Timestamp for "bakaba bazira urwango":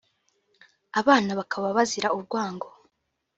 1.39-2.67